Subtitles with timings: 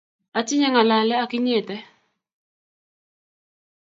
[0.39, 1.75] Atinye ng'alale ak inyete